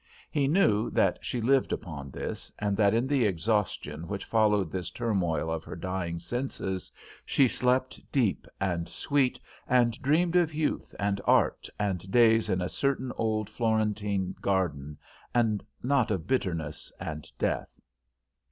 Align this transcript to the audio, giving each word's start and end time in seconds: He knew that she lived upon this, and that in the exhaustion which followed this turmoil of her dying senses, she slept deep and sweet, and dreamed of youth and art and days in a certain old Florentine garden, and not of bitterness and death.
He 0.31 0.47
knew 0.47 0.89
that 0.89 1.19
she 1.23 1.39
lived 1.41 1.71
upon 1.71 2.09
this, 2.09 2.51
and 2.57 2.75
that 2.75 2.95
in 2.95 3.05
the 3.05 3.23
exhaustion 3.23 4.07
which 4.07 4.25
followed 4.25 4.71
this 4.71 4.89
turmoil 4.89 5.51
of 5.51 5.63
her 5.63 5.75
dying 5.75 6.17
senses, 6.17 6.91
she 7.23 7.47
slept 7.47 7.99
deep 8.11 8.47
and 8.59 8.89
sweet, 8.89 9.39
and 9.67 10.01
dreamed 10.01 10.35
of 10.35 10.55
youth 10.55 10.95
and 10.97 11.21
art 11.25 11.69
and 11.79 12.09
days 12.09 12.49
in 12.49 12.61
a 12.61 12.67
certain 12.69 13.11
old 13.15 13.47
Florentine 13.47 14.33
garden, 14.41 14.97
and 15.35 15.63
not 15.83 16.09
of 16.09 16.25
bitterness 16.25 16.91
and 16.99 17.31
death. 17.37 17.79